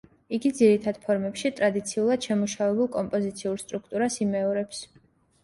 [0.35, 4.83] იგი ძირითად ფორმებში ტრადიციულად შემუშავებულ კომპოზიციურ სტრუქტურას იმეორებს.